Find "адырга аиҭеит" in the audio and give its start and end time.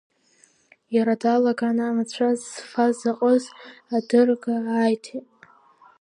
3.95-5.27